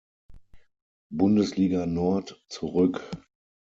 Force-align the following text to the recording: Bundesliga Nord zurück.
Bundesliga 1.11 1.85
Nord 1.85 2.43
zurück. 2.49 3.03